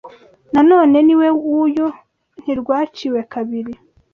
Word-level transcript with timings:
Na 0.53 0.61
none 0.69 0.97
ni 1.05 1.15
we 1.19 1.27
w’uyu 1.43 1.87
Ntirwaciwe 2.41 3.19
kabiri 3.33 3.73